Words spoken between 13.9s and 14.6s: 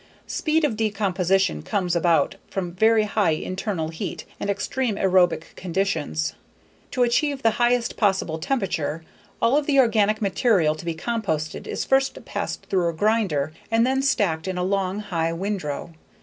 stacked in